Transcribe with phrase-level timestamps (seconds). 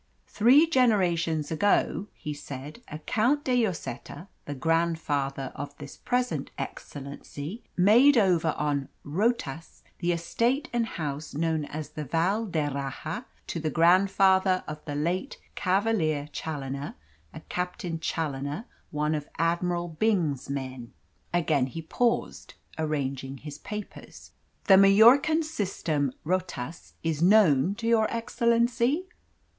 [0.25, 7.61] "Three generations ago," he said, "a Count de Lloseta, the grandfather of this present excellency,
[7.77, 13.69] made over on 'rotas' the estate and house known as the Val d'Erraha to the
[13.69, 16.95] grandfather of the late Cavalier Challoner
[17.31, 20.93] a Captain Challoner, one of Admiral Byng's men."
[21.31, 24.31] Again he paused, arranging his papers.
[24.63, 29.05] "The Majorcan system 'rotas' is known to your excellency?"